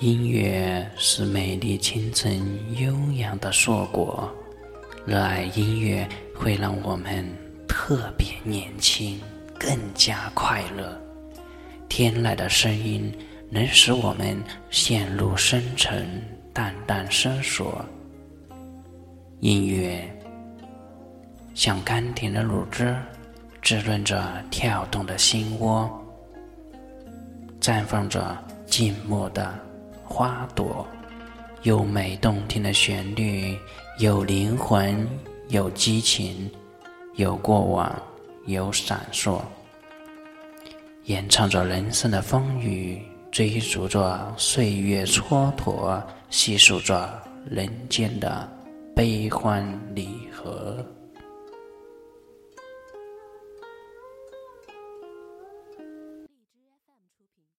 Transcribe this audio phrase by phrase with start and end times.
[0.00, 2.38] 音乐是美丽、清晨、
[2.78, 4.30] 悠扬的硕果。
[5.06, 7.26] 热爱音乐会让我们
[7.66, 9.18] 特别年轻，
[9.58, 11.00] 更加快乐。
[11.88, 13.10] 天籁的声音
[13.48, 14.36] 能使我们
[14.70, 16.22] 陷入深沉、
[16.52, 17.82] 淡淡思索。
[19.40, 20.06] 音乐
[21.54, 22.94] 像甘甜的乳汁，
[23.62, 25.90] 滋润着跳动的心窝，
[27.62, 28.36] 绽放着
[28.66, 29.65] 静默的。
[30.16, 30.86] 花朵，
[31.64, 33.54] 优美动听的旋律，
[33.98, 35.06] 有灵魂，
[35.48, 36.50] 有激情，
[37.16, 37.94] 有过往，
[38.46, 39.42] 有闪烁，
[41.04, 42.98] 演唱着人生的风雨，
[43.30, 48.50] 追逐着岁月蹉跎，细数着人间的
[48.94, 49.62] 悲欢
[49.94, 50.15] 离。